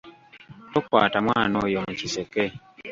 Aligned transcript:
Tokwata 0.73 1.17
mwana 1.27 1.55
oyo 1.65 1.79
mu 1.85 1.93
kiseke. 1.99 2.43